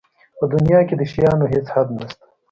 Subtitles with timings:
[0.37, 2.23] په دنیا کې د شیانو هېڅ حد نشته.